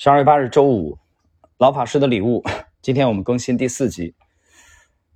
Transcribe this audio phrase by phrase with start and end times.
[0.00, 0.96] 十二月八日周五，
[1.56, 2.44] 老法师的礼物。
[2.80, 4.14] 今天我们更新第四集。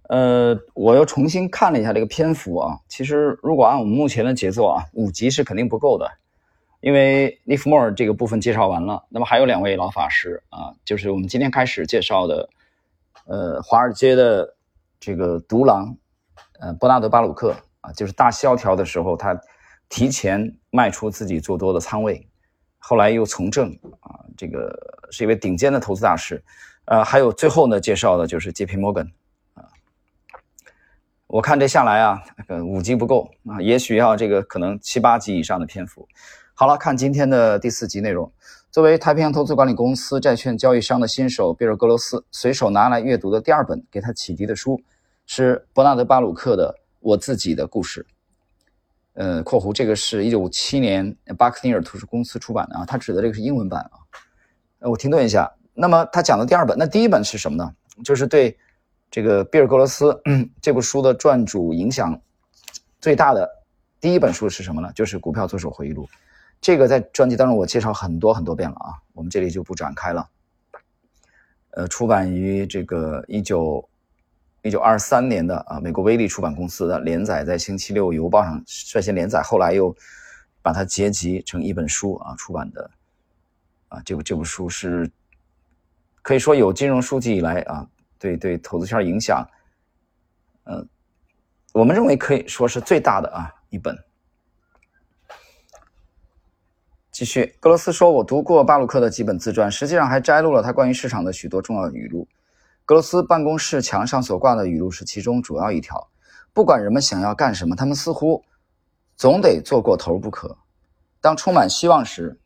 [0.08, 2.80] 呃，我又重新看了一下这个篇幅啊。
[2.88, 6.10] 其实如果按我们目前的节奏啊，五集是肯定不够的，
[6.80, 12.48] 因为利弗莫尔这个部分介绍完了，那么还有两位老法师啊，就是我们今天开始介绍的，
[13.26, 14.56] 呃，华尔街的
[14.98, 15.96] 这个独狼，
[16.58, 19.40] 呃，伯纳德巴鲁克啊，就是大萧条的时候他
[19.88, 22.28] 提前卖出自己做多的仓位。
[22.84, 23.70] 后来又从政
[24.00, 24.76] 啊，这个
[25.12, 26.42] 是一位顶尖的投资大师，
[26.86, 28.76] 呃，还有最后呢介绍的就是 J.P.
[28.76, 29.08] Morgan
[29.54, 29.64] 啊。
[31.28, 32.20] 我看这下来啊，
[32.64, 36.08] 五集不够啊，也许要这个可能七八集以上的篇幅。
[36.54, 38.30] 好了，看今天的第四集内容。
[38.72, 44.82] 作为太平洋投资管理公司债券交易商的新手，比尔·格罗斯随手拿来阅读的第二本给他启迪的书，
[45.24, 48.04] 是伯纳德·巴鲁克的《我自己的故事》。
[49.14, 54.00] 呃，括弧这个是一九五七年巴克尼尔图书公司出版的啊，他指的这个是英文版啊。
[54.78, 57.74] 呃，我停顿一下，那么他讲的第二本，那第一本是什么呢？
[58.02, 58.56] 就是对
[59.10, 60.18] 这个比尔格罗斯
[60.62, 62.18] 这部书的撰主影响
[63.00, 63.46] 最大的
[64.00, 64.90] 第一本书是什么呢？
[64.94, 66.04] 就是《股票作手回忆录》。
[66.60, 70.26] 这个在专辑当中我介绍很多很多遍了啊，我们这里就不展开了。
[71.72, 73.86] 呃，出版于这个一九。
[74.62, 79.94] 一九二三年的啊，美国威利出版公司的连载在《星期六邮报》上率先连载，后来又
[80.62, 82.90] 把它结集成一本书啊出版的
[83.88, 85.10] 啊，这部这部书是
[86.22, 87.84] 可以说有金融书籍以来啊，
[88.20, 89.44] 对对投资圈影响，
[90.64, 90.88] 嗯，
[91.72, 93.98] 我们认为可以说是最大的啊一本。
[97.10, 102.26] 继续，格罗斯说：“我读过巴鲁克的几本自传，实际上还摘录了他关于市场的许多重要语录。”
[102.92, 106.10] 格罗斯办公室墙上所挂的语录是其中主要一条。
[106.52, 108.44] 不管人们想要干什么，他们似乎
[109.16, 110.58] 总得做过头不可。
[111.18, 112.38] 当充满希望时，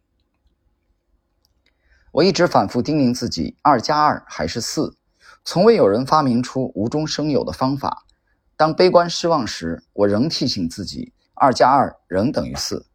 [2.12, 4.97] 我一直反复叮咛自己：二加二还是四。
[5.44, 8.05] 从未有人发明出无中生有的方法。
[8.56, 12.86] 当悲观失望时，我仍提醒自己：二加二仍等于四。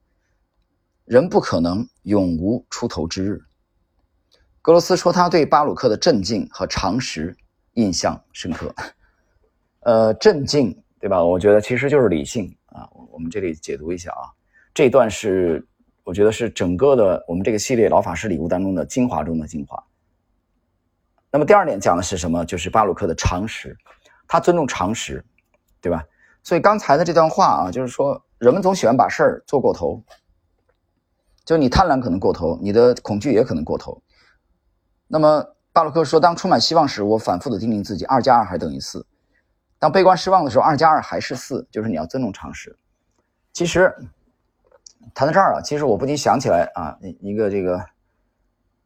[1.04, 3.42] 人不可能永无出头之日。
[4.62, 7.36] 格罗斯说，他对巴鲁克的镇静和常识
[7.74, 8.74] 印象深刻。
[9.82, 11.24] 呃，镇静，对吧？
[11.24, 12.90] 我觉得其实就是理性啊。
[13.12, 14.30] 我们这里解读一下啊，
[14.74, 15.68] 这段是
[16.04, 19.84] 我觉得是整个的我们这个系列老法师礼物当中的精华中的精华。
[21.32, 22.46] 那么第二点讲的是什么？
[22.46, 23.76] 就是巴鲁克的常识，
[24.28, 25.24] 他尊重常识，
[25.80, 26.04] 对吧？
[26.44, 30.04] 所以刚才的这段话啊，就是说人们总喜欢把事儿做过头，
[31.46, 34.02] 就你贪婪可能过头，你的恐惧也可能过头。
[35.08, 39.00] 那么巴洛克说：“当充满希望时，我反复的叮咛自己，二加二还等于四；
[39.80, 41.66] 当悲观失望的时候，二加二还是四。
[41.72, 42.78] 就是你要尊重常识。
[43.54, 43.94] 其实
[45.14, 47.86] 谈到这儿啊，其实我不禁想起来啊，一个这个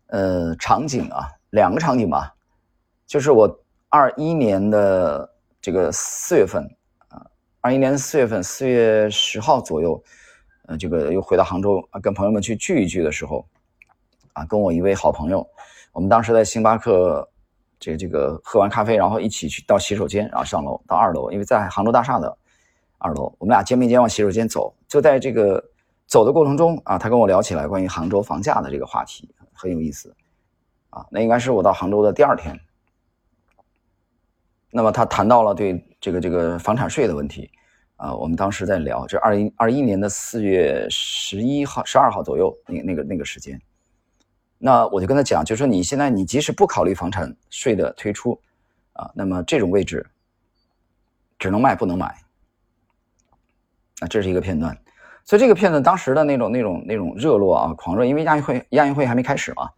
[0.07, 2.35] 呃场景啊，两个场景吧，
[3.07, 5.28] 就是我二一年的
[5.59, 6.63] 这个四月份
[7.07, 7.25] 啊，
[7.62, 10.03] 二一年四月份四月十号左右，
[10.67, 13.44] 呃，这个又回到杭州啊，跟朋友们去聚一聚的时候
[14.34, 15.44] 啊，跟我一位好朋友。”
[15.95, 17.25] 我们当时在星巴克，
[17.79, 22.38] 这个这个喝完咖啡，然后一起去到洗手间，然后上楼到二楼，因为在杭州大厦的
[22.97, 24.75] 二楼，我们俩肩并肩往洗手间走。
[24.89, 25.63] 就在这个
[26.05, 30.13] 走的过程中啊，他跟我聊起来关于杭州房价的这个话题，很有意思
[30.89, 31.05] 啊。
[31.09, 32.59] 那应该是我到杭州的第二天。
[34.69, 37.50] 那么他谈到了对这个这个房产税的问题
[37.95, 43.57] 啊，我们当时在聊，这二零二一年的四月十一号、十二号左右，那那个那个时间。
[44.65, 48.35] 那我就跟他讲，就说你现在你即使不考虑房产税的推出，
[48.93, 50.03] 啊，那么这种位置
[51.37, 52.07] 只能卖不能买，
[53.99, 54.75] 啊，这是一个片段。
[55.23, 59.69] 所以这个片段当时的那种那种那种热络啊，狂热，因为亚运会亚运会还没开始嘛，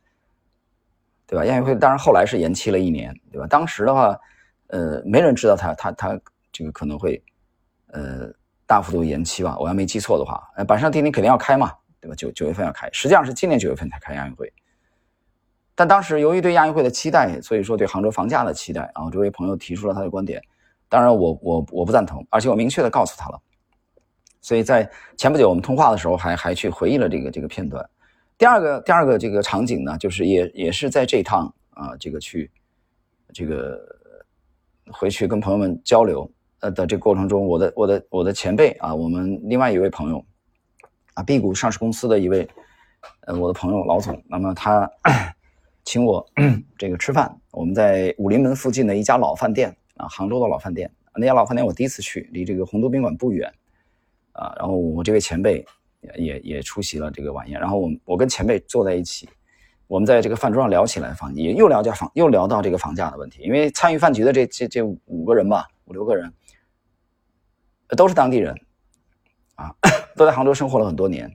[1.25, 1.43] 对吧？
[1.43, 3.45] 亚运会当然后来是延期了一年，对吧？
[3.45, 4.17] 当时的话，
[4.67, 6.17] 呃，没人知道他他他
[6.49, 7.21] 这个可能会
[7.87, 8.31] 呃
[8.65, 9.57] 大幅度延期吧？
[9.59, 12.15] 我要没记错的话，呃，板上钉钉肯定要开嘛，对吧？
[12.15, 14.49] 九九月份要开，实际上是今年九月份才开亚运会。
[15.77, 20.41] 但当时由于对亚运会的期待，所以说对杭州房价的期待，然后这位朋友提出了他的观点。
[20.89, 23.39] 当然，我我我不赞同，而且我明确的告诉他了。
[24.41, 27.87] 所以在前不久我们通话的时候，还还去回忆了这个这个片段。
[28.39, 32.49] 第二个第二个这个场景呢，就是也也是在这趟啊这个去
[33.31, 33.79] 这个
[34.91, 36.27] 回去跟朋友们交流
[36.61, 40.25] 呃的这个过程中，我的我的我的前辈啊，我们另外一位朋友
[41.13, 42.49] 啊，B 股上市公司的一位
[43.27, 44.89] 呃我的朋友老总，那么他。
[45.87, 46.29] 请我
[46.77, 50.91] 这个吃饭，我们在武林门附近的一家老饭店啊，杭州的老饭店。
[51.15, 53.49] 那家老饭店我第一次去，离这个洪都宾馆不远
[54.33, 54.53] 啊。
[54.59, 55.65] 然后我这位前辈
[56.17, 57.57] 也也出席了这个晚宴。
[57.57, 59.29] 然后我我跟前辈坐在一起
[59.87, 63.41] 我们在这个饭桌上聊起来房，也又聊价房，又聊到这个房价的问题。
[63.43, 66.33] 因为参与饭局的这这这五个人吧，五六个人，
[67.95, 68.53] 都是当地人，
[69.55, 69.73] 啊，
[70.17, 71.33] 都在杭州生活了很多年。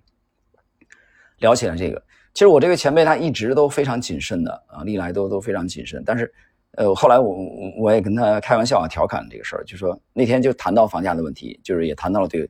[1.38, 6.02] 聊起来这个，其实我这位前辈他一直都非常谨慎的啊，历来都都非常谨慎。
[6.04, 6.32] 但是，
[6.72, 7.36] 呃，后来我
[7.78, 12.48] 我也跟他开玩笑啊，调侃这个事儿，就说那天就谈到房价的问题，就是也谈到了对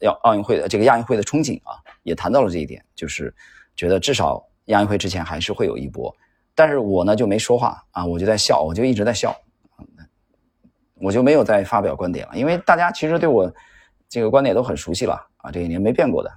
[0.00, 1.74] 要奥运会的这个亚运会的憧憬啊，
[2.04, 3.34] 也谈到了这一点，就是
[3.74, 6.14] 觉得至少亚运会之前还是会有一波。
[6.54, 9.36] 但是我呢就没说话啊，我就在笑，我就一直在笑，
[10.94, 13.52] 我就没有再发表观点了，因为大家其实对我
[14.08, 16.32] 这个观点都很熟悉了啊，这些年没变过的。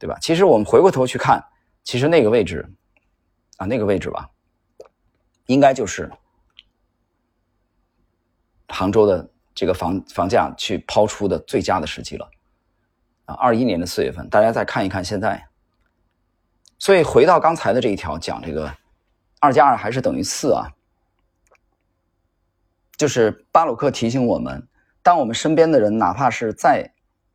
[0.00, 0.16] 对吧？
[0.20, 1.42] 其实我们回过头去看，
[1.88, 2.70] 其实那个位置，
[3.56, 4.28] 啊，那个位置吧，
[5.46, 6.10] 应该就是
[8.68, 12.30] 杭州的这个房房价去抛出的最佳的时机了，
[13.24, 15.42] 啊，二一年的四月份，大家再看一看现在。
[16.78, 18.70] 所以回到刚才的这一条，讲这个
[19.40, 20.68] 二加二还是等于四啊，
[22.98, 24.68] 就是巴鲁克提醒我们，
[25.02, 26.86] 当我们身边的人哪怕是再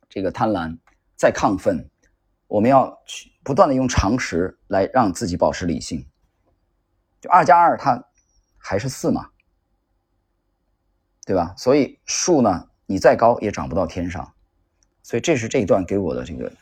[0.08, 0.78] 这个贪婪、
[1.16, 1.90] 再亢奋。
[2.54, 6.06] 我们要去不断的用常识来让自己保持理性。
[7.20, 8.00] 就二加二，它
[8.56, 9.28] 还是四嘛，
[11.26, 11.52] 对吧？
[11.56, 14.32] 所以树呢，你再高也长不到天上。
[15.02, 16.52] 所以这是这一段给我的这个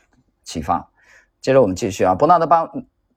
[0.44, 0.90] 启发。
[1.42, 2.66] 接着我们继续啊，伯纳德巴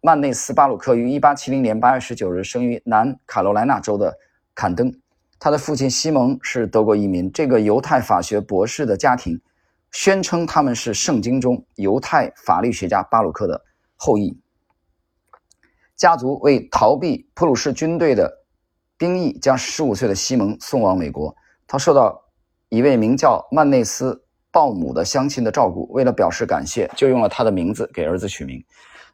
[0.01, 4.13] 曼内斯巴鲁克于一八七零年八月十九日生于南卡罗来纳州的
[4.54, 4.94] 坎登，
[5.39, 9.42] 他的父亲西蒙是德国移民，这个犹太法学博士的家庭。
[9.95, 13.63] 宣称他们是圣经中犹太法律学家巴鲁克的
[13.95, 14.38] 后裔。
[15.95, 18.30] 家族为逃避普鲁士军队的
[18.97, 21.33] 兵役，将十五岁的西蒙送往美国。
[21.65, 22.25] 他受到
[22.68, 24.13] 一位名叫曼内斯·
[24.51, 25.89] 鲍姆的乡亲的照顾。
[25.94, 28.62] 为了表示感谢，就用了他的名字给儿子取名。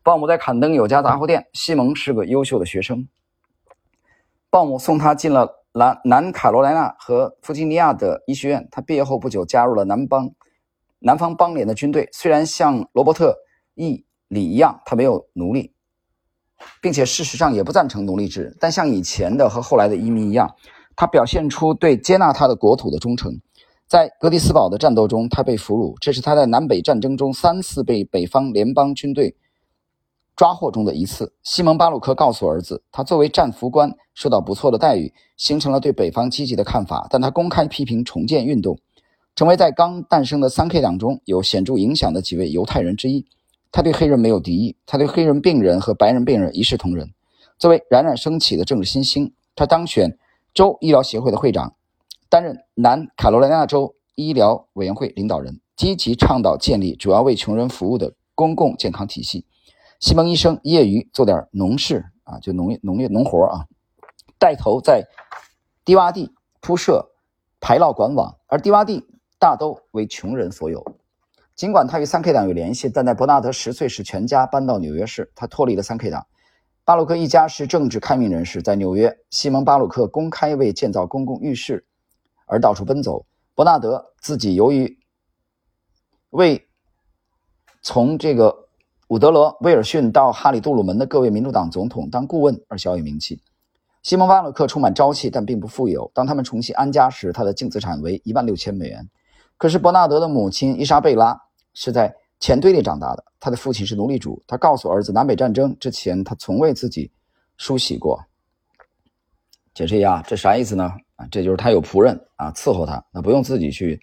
[0.02, 1.46] 鲍姆在坎登有家杂货店。
[1.54, 3.08] 西蒙是个优秀的学生。
[4.50, 8.68] 鲍姆送他进了南南卡罗来纳和弗吉尼亚的医学院。
[8.72, 10.32] 他毕业后不久加入了南邦。
[11.04, 13.36] 南方邦联的军队虽然像罗伯特
[13.76, 15.74] ·E· 里一样，他没有奴隶，
[16.80, 20.56] 并且事实上也不赞成奴隶制，但像以前的和后来的移民一样，
[20.96, 23.34] 他表现出对接纳他的国土的忠诚。
[23.88, 29.36] 在格迪斯堡的战斗中，他被俘虏，这是他在南北战争中三次被北方联邦军队
[30.36, 31.34] 抓获中的一次。
[31.42, 38.80] 西蒙·巴鲁克告诉儿子，他作为战俘官受到不错的待遇，形成了对北方积极的看法，但他公开批评重建运动。
[39.42, 43.26] 成为在刚诞生的三 K 党中有显著影响的几位犹太人之一，
[43.72, 47.12] 他对黑人没有敌意，他对黑人病人和白人病人一视同仁。
[47.58, 50.16] 作为冉冉升起的政治新星，他当选
[50.54, 51.74] 州医疗协会的会长，
[52.30, 59.44] 担任南卡罗来纳州医疗委员会领导人，积极倡导建立主要为穷人服务的公共健康体系。
[60.00, 63.66] 西蒙医生业余做点农事啊，就农业、农业、农活啊，
[64.38, 65.08] 带头在
[65.84, 67.10] 低洼地铺设
[67.60, 69.04] 排涝管网，而低洼地。
[69.42, 70.86] 大都为穷人所有。
[71.56, 76.24] 尽管他与三 K 党有联系，但在伯纳德十岁时全家搬到纽约市，他脱离了三 K 党。
[76.86, 81.84] 巴鲁克一家是政治开明人士，在纽约，西蒙·巴鲁克公开为建造公共浴室
[82.46, 83.26] 而到处奔走。
[83.56, 84.96] 伯纳德自己由于
[86.30, 86.64] 为
[87.82, 88.68] 从这个
[89.08, 93.42] 伍德罗·威尔逊到哈里·杜鲁门的各位民主党总统当顾问而小有名气。
[94.04, 96.12] 西蒙·巴鲁克充满朝气，但并不富有。
[96.14, 99.10] 当他们重新安家时，他的净资产为一万六千美元。
[99.62, 101.40] 可是伯纳德的母亲伊莎贝拉
[101.76, 104.42] 是在钱堆里长大的，他的父亲是奴隶主。
[104.48, 107.12] 他告诉儿子，南北战争之前，他从未自己
[107.58, 108.20] 梳洗过。
[109.76, 110.92] 解释一下，这啥意思呢？
[111.16, 114.02] 啊，这就是他有仆人啊伺候他，那不用自己去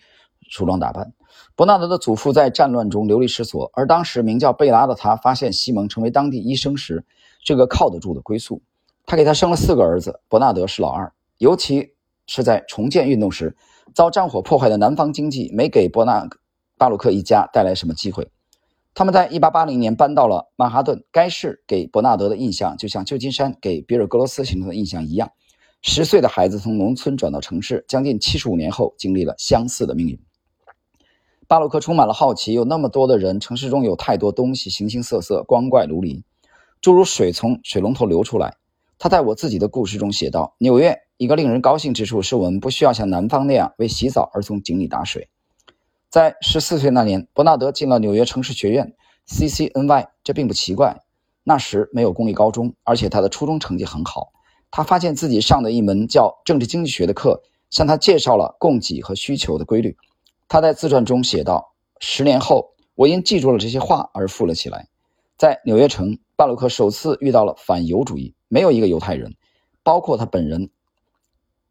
[0.49, 1.13] 梳妆打扮。
[1.57, 7.05] 伯纳德的祖父在战乱中流离失所，而当时名叫贝拉的他发现西蒙成为当地医生时，
[7.45, 8.63] 这个靠得住的归宿。
[9.07, 11.95] 他给他生了四个儿子，伯纳德是老二，尤其
[12.29, 13.57] 是在重建运动时。
[13.95, 16.29] 遭战火破坏的南方经济没给伯纳
[16.77, 18.31] 巴鲁克一家带来什么机会。
[18.95, 25.31] 他们在1880年搬到了曼哈顿，该市给伯纳德的印象就像旧金山给比尔·格罗斯形成的印象一样。
[25.81, 30.19] 十岁的孩子从农村转到城市，将近75年后经历了相似的命运。
[31.47, 36.23] 巴鲁克充满了好奇，有那么多的人，城市中有太多东西，形形色色，光怪陆离，
[36.83, 38.55] 诸如水从水龙头流出来。
[38.99, 45.29] 他在我自己的故事中写道：“纽约。”一个令人高兴之处是我们不需要像南方那样为洗澡而从井里打水。
[46.09, 48.95] 在十四岁那年，伯纳德进了纽约城市学院
[49.27, 50.97] （CCNY），这并不奇怪。
[51.43, 54.33] 那时没有公立高中，而且他的初中成绩很好。
[54.71, 59.97] 他发现自己上的一门叫政治经济学的课，向他介绍了供给和需求的规律。
[60.47, 64.87] 他在自传中写道：“十年后，我因记住了这些话而富了起来。”
[65.37, 69.35] 在纽约城，巴鲁克首次遇到了反犹主义，没有一个犹太人，
[69.83, 70.71] 包括他本人，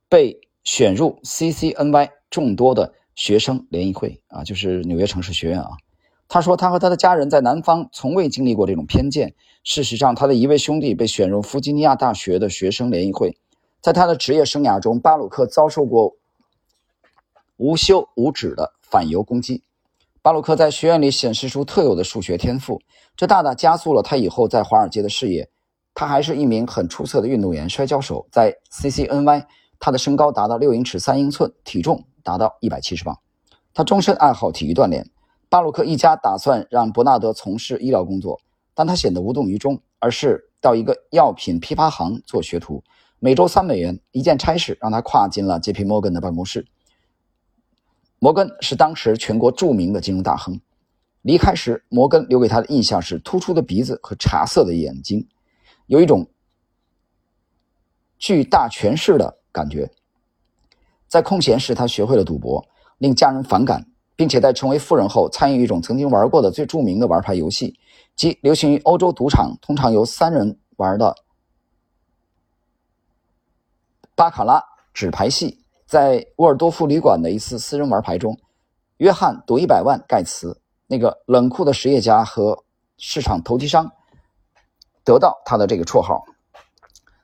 [0.10, 5.70] 被选入 CCNY 众多的学生联谊会啊，就是纽约城市学院啊。
[6.30, 9.34] 他说，他和他的家人在南方从未经历过这种偏见。
[9.64, 13.38] 事实上，他的一位兄弟被选入弗吉尼亚大学的学生联谊会。
[13.82, 16.18] 在他的职业生涯中，巴鲁克遭受过
[17.56, 19.64] 无休无止的反犹攻击。
[20.22, 22.82] 巴鲁克在学院里显示出特有的数学天赋，
[23.16, 25.50] 这大大加速了他以后在华尔街的事业。
[25.94, 28.28] 他还是一名很出色的运动员，摔跤手。
[28.30, 29.46] 在 CCNY，
[29.80, 33.20] 他的身高达到六英尺三英寸，体重达到一百七十磅。
[33.74, 35.10] 他终身爱好体育锻炼。
[35.50, 38.42] 巴鲁克一家打算让伯纳德从事医疗工作，
[38.74, 42.84] 但他显得无动于衷，而是到一个药品批发行做学徒，
[43.20, 44.00] 每周三美元。
[44.12, 45.86] 一件差事让他跨进了 J.P.
[45.86, 46.68] 摩根的办公室。
[48.20, 50.60] 摩根是当时全国著名的金融大亨。
[51.22, 55.28] 离开时，摩根留给他的印象是突出的鼻子和茶色的眼睛，
[55.86, 56.28] 有一种
[58.18, 59.90] 具大权势的感觉。
[61.08, 62.66] 在空闲时，他学会了赌博，
[62.98, 63.86] 令家人反感。
[64.18, 67.80] 并且在成为富人后，参与一种曾经玩过的最著名的玩牌游戏，
[68.16, 71.16] 即流行于欧洲赌场、通常由三人玩的
[74.16, 74.60] 巴卡拉
[74.92, 75.64] 纸牌戏。
[75.86, 78.36] 在沃尔多夫旅馆的一次私人玩牌中，
[78.98, 82.64] 约翰赌一百万盖茨，那个冷酷的实业家和
[82.98, 83.92] 市场投机商，
[85.04, 86.26] 得到他的这个绰号。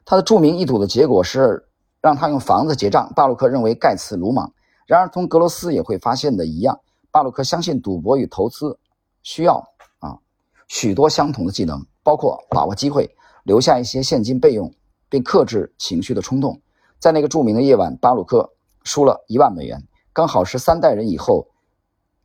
[0.06, 1.68] 他的著名一赌的结果是
[2.04, 3.12] 让他用房子结账。
[3.16, 4.54] 巴鲁克认为盖茨鲁莽。
[4.86, 8.78] 然而，同格罗斯也会发现的一样，巴鲁克相信赌博与投资
[9.22, 9.64] 需要
[10.00, 10.20] 啊
[10.68, 14.70] 许多相同的技能，包括把握机会、留下一些现金备用，
[15.08, 16.62] 并克制情绪的冲动。
[17.00, 19.82] 在那个著名的夜晚，巴鲁克输了一万美元，
[20.12, 21.48] 刚好是三代人以后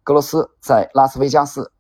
[0.03, 1.71] 格罗斯在拉斯维加斯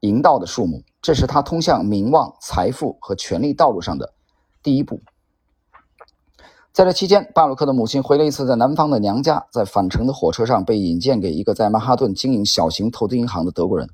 [0.00, 0.82] 赢到的数目。
[1.02, 4.14] 这是他通向名望、财富和权力道路上的
[4.62, 4.98] 第一步。
[6.72, 13.90] 在这期间，巴鲁克的母亲回了一次在南方的娘家，在返程的火车上被引荐给一个在曼哈顿经营小型投资银行的德国人。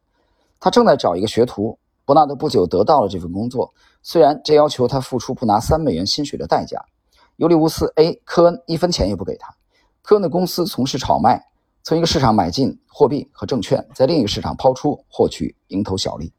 [0.60, 1.78] 他正在找一个学徒。
[2.04, 6.84] 伯纳德不久得到了这份工作，虽然这要求他付出不拿三美元薪水的代价。
[7.36, 9.52] 尤利乌斯 ·A· 科恩一分钱也不给他。
[10.02, 11.42] 科恩的公司从事炒卖，
[11.82, 16.32] 从一个市场买进货币和证券，在另一个市场抛出，获取蝇头小利。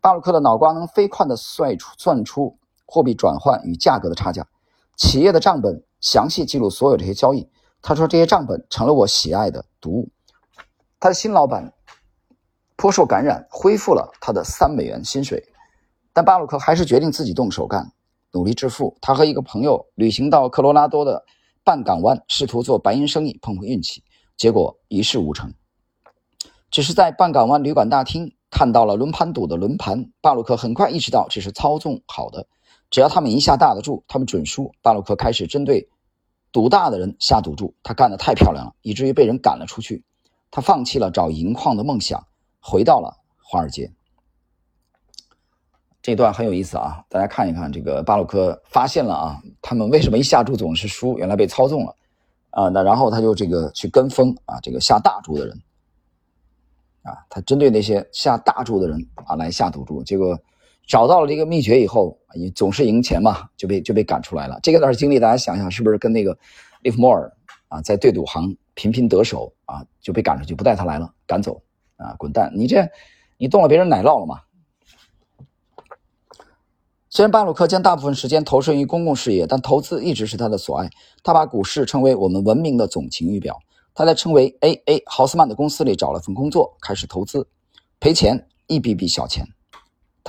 [0.00, 4.46] 巴鲁克的脑瓜能飞快地算出算出货币转换与价格的差价。
[4.98, 7.48] 企业的账本详细记录所有这些交易。
[7.80, 10.10] 他说，这些账本成了我喜爱的读物。
[10.98, 11.72] 他的新老板
[12.74, 15.42] 颇受感染，恢复了他的三美元薪水。
[16.12, 17.92] 但巴鲁克还是决定自己动手干，
[18.32, 18.98] 努力致富。
[19.00, 21.24] 他和一个朋友旅行到科罗拉多的
[21.62, 24.02] 半港湾，试图做白银生意，碰碰运气，
[24.36, 25.54] 结果一事无成。
[26.72, 32.48] 只是在半港湾旅馆大厅看到了轮盘赌的轮盘，巴鲁克很快意识到这是操纵好的。
[32.90, 34.72] 只要他们一下大的注，他们准输。
[34.80, 35.86] 巴鲁克开始针对
[36.50, 40.02] 赌大的人下赌注，他干得太漂亮了，以至于被人赶了出去。
[40.50, 42.26] 他放弃了找银矿的梦想，
[42.60, 43.92] 回到了华尔街。
[46.00, 51.18] 这段很有意思啊，大家看一看，这个巴鲁克发现了啊，他们为什么一下注总是输？
[51.18, 51.94] 原来被操纵了
[52.48, 52.70] 啊。
[52.70, 55.62] 那然后他就这个去跟风啊，这个下大注的人
[57.02, 60.38] 啊，他针对那些下大注的人啊来下赌注，结果。
[60.88, 64.58] 找到了这个秘诀以后，也总是赢钱嘛，就被就被赶出来了。
[64.62, 66.36] 这个段经历，大家想想是不是跟那个
[66.80, 67.30] 利弗莫尔
[67.68, 71.60] 啊，在对赌行频频得手啊，就被赶出去，不带他来了，赶走
[71.98, 72.50] 啊，滚蛋！
[72.54, 72.88] 你这
[73.36, 74.40] 你动了别人奶酪了吗？
[77.10, 80.88] 虽然巴鲁克将大部分时间投身于公共事业，但投资一直是他的所爱。
[81.22, 83.58] 他把股市称为我们文明的总晴雨表。
[83.94, 85.02] 他在称为 A.A.
[85.06, 87.46] 豪斯曼的公司里找了份工作，开始投资，
[87.98, 89.44] 赔钱一笔笔小钱。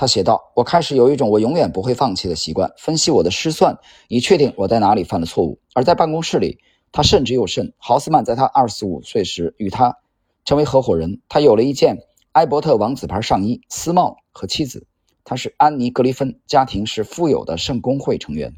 [0.00, 3.78] 他写道：“我开始有一种我永远不会放弃的习惯，分析我的失算，
[4.08, 5.60] 以确定我在哪里犯了错误。
[5.74, 6.58] 而在办公室里，
[6.90, 7.74] 他慎之又慎。
[7.76, 9.98] 豪斯曼在他二十五岁时与他
[10.46, 11.98] 成为合伙人，他有了一件
[12.32, 14.86] 埃伯特王子牌上衣、丝帽和妻子。
[15.22, 18.54] 他是安妮·格里芬，家庭是富有的圣公会成员。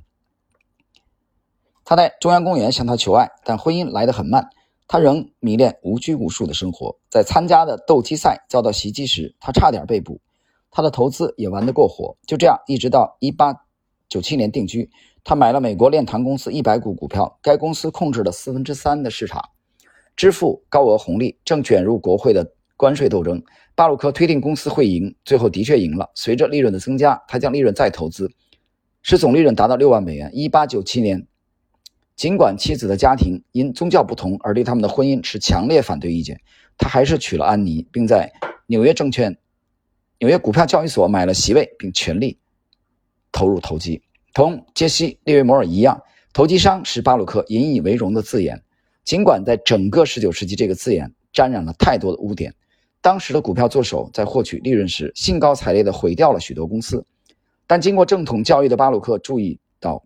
[1.85, 4.49] 他在中央公园向她求爱，但婚姻来得很慢。
[4.87, 6.99] 他仍迷恋无拘无束的生活。
[7.11, 10.21] 在参加的斗鸡赛遭到袭击时，他差点被捕。”
[10.75, 13.55] 他的投资也玩得过火，就这样一直到一八
[14.09, 14.91] 九七年定居。
[15.23, 19.51] 他买了美国炼糖公司一百股股票，该公司控制了四分之三的市场，
[20.17, 23.41] 支付高额红利，正卷入国会的关税斗争。
[23.75, 26.11] 巴鲁克推定公司会赢，最后的确赢了。
[26.15, 28.33] 随着利润的增加，他将利润再投资，
[29.03, 30.31] 使总利润达到六万美元。
[30.33, 31.27] 一八九七年，
[32.17, 36.41] 尽管妻子的家庭因宗教不同而对他们的婚姻持强烈反对意见，
[36.79, 38.33] 他还是娶了安妮，并在
[38.67, 39.37] 纽约证券。
[40.23, 42.39] 纽约股票交易所买了席位，并全力
[43.33, 44.01] 投入投机。
[44.33, 46.01] 同杰西·利维摩尔一样，
[46.33, 48.63] 投机商是巴鲁克引以为荣的字眼。
[49.03, 52.55] 尽管在整个19世纪，这个字眼沾染了太多的污点，
[53.01, 57.05] 当时的股票作手在获取利润时兴高采烈地毁掉了许多公司。
[57.67, 60.05] 但经过正统教育的巴鲁克注意到，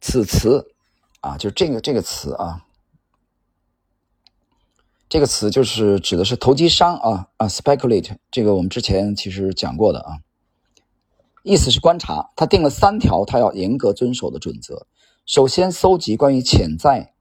[0.00, 0.66] 此词
[1.20, 2.66] 啊，就是这个这个词啊。
[5.12, 8.16] 这个词就是指的是投机商啊啊，speculate。
[8.30, 10.16] 这个我们之前其实讲过的啊，
[11.42, 12.30] 意思是观察。
[12.34, 14.86] 他定了三条他要严格遵守的准则：
[15.26, 17.12] 首先，搜集关于潜在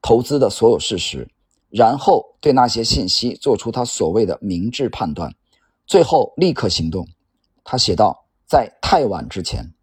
[0.00, 1.28] 投资的所有事实，
[1.70, 5.34] 然后对那些信息做出他所谓的明智判断，
[5.88, 7.08] 最后立刻行动。
[7.64, 9.74] 他写道：“在太晚之前。”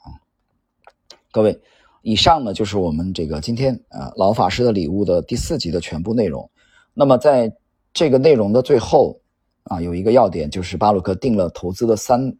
[0.00, 0.16] 啊，
[1.30, 1.60] 各位，
[2.00, 6.50] 以上呢就是我们这个今天啊老法师的礼物的第四集的全部内容。
[6.94, 7.52] 那么，在
[7.92, 9.18] 这个内容的最后，
[9.64, 12.32] 啊，有一个要点，就是巴鲁克定了投资的三，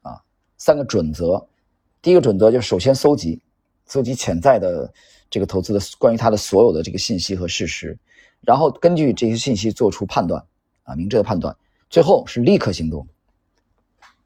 [0.00, 0.18] 啊，
[0.56, 1.46] 三个准则。
[2.00, 3.38] 第一个准则就是首先搜集，
[3.84, 4.90] 搜集潜在的
[5.28, 7.98] 这个投资的关于它的所有的这个信息和事实，
[8.40, 10.42] 然后根据这些信息做出判断，
[10.84, 11.54] 啊，明智的判断。
[11.90, 13.06] 最后是立刻行动，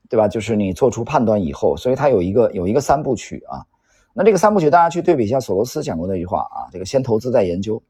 [0.09, 0.29] 对吧？
[0.29, 3.67] 就是你做出判断以后，所以它有一个有一个三部曲啊。
[4.12, 7.83] 那这个三部曲，大家去对比一下索罗斯讲过那句话啊，这个先投资再研究。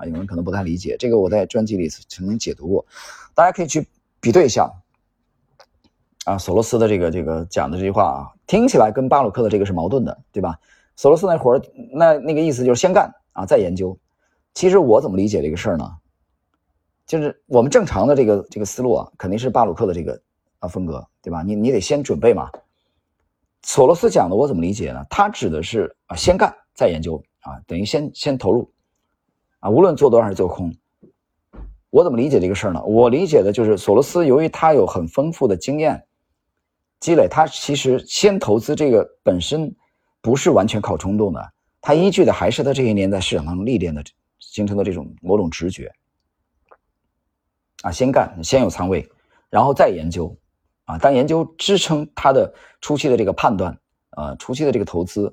[0.00, 2.86] 啊，有人可能不太理解这个，我在专辑里曾经解读过，
[3.34, 3.86] 大家可以去
[4.20, 4.70] 比对一下。
[6.24, 10.58] 啊，索罗斯的这个这个讲的这句话啊，听起来跟巴鲁克的这个是矛盾的，对吧？
[10.96, 13.98] 索罗斯那会儿那那个意思就是先干啊，再研究。
[14.52, 15.90] 其实我怎么理解这个事儿呢？
[17.06, 20.20] 就是我们正常的这个这个思路啊，肯定是巴鲁克的这个
[20.58, 21.42] 啊风格，对吧？
[21.42, 22.50] 你你得先准备嘛。
[23.62, 25.02] 索罗斯讲的我怎么理解呢？
[25.08, 28.70] 他指的是啊，先干再研究啊，等于先先投入。
[29.60, 30.74] 啊，无论做多还是做空，
[31.90, 32.82] 我怎么理解这个事儿呢？
[32.84, 36.06] 我理解的就是索罗斯，由于他有很丰富的经验
[36.98, 39.74] 积累，他其实先投资这个本身
[40.20, 44.02] 不是完全靠冲动的，他依据的还是他这些年在市场当中历练的
[44.38, 45.92] 形成的这种某种直觉。
[47.82, 49.08] 啊，先干，先有仓位，
[49.48, 50.36] 然后再研究。
[50.84, 53.78] 啊，当研究支撑他的初期的这个判断，
[54.16, 55.32] 呃，初期的这个投资，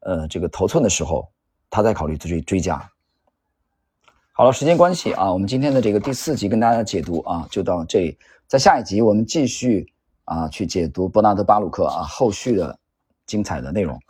[0.00, 1.30] 呃，这个头寸的时候，
[1.70, 2.90] 他再考虑追追加。
[4.40, 8.16] 好了，时间关系啊，我们今天的这个第四集跟大家解读啊，就到这里。
[8.46, 9.92] 在下一集，我们继续
[10.26, 12.78] 啊去解读伯纳德·巴鲁克啊后续的
[13.26, 14.00] 精彩的内容。